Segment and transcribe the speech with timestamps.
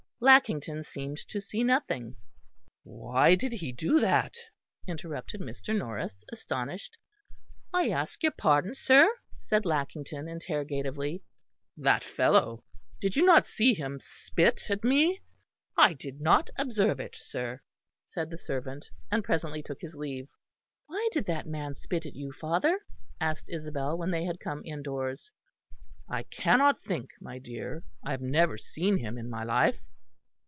[0.23, 2.15] Lackington seemed to see nothing.
[2.83, 4.37] "Why did he do that?"
[4.87, 5.75] interrupted Mr.
[5.75, 6.95] Norris, astonished.
[7.73, 9.11] "I ask your pardon, sir?"
[9.47, 11.23] said Lackington interrogatively.
[11.75, 12.63] "That fellow!
[12.99, 15.21] did you not see him spit at me?"
[15.75, 17.61] "I did not observe it, sir,"
[18.05, 20.29] said the servant; and presently took his leave.
[20.85, 22.79] "Why did that man spit at you, father?"
[23.19, 25.31] asked Isabel, when they had come indoors.
[26.07, 29.79] "I cannot think, my dear; I have never seen him in my life."